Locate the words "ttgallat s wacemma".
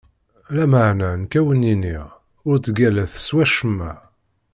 2.59-3.93